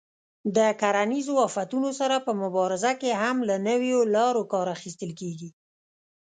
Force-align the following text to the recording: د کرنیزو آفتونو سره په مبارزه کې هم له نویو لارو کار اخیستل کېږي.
د 0.55 0.57
کرنیزو 0.81 1.33
آفتونو 1.47 1.89
سره 1.99 2.15
په 2.25 2.31
مبارزه 2.41 2.91
کې 3.01 3.11
هم 3.21 3.37
له 3.49 3.55
نویو 3.69 3.99
لارو 4.15 4.43
کار 4.51 4.67
اخیستل 4.75 5.11
کېږي. 5.19 5.49